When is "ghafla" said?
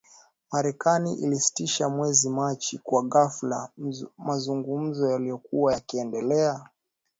3.03-3.69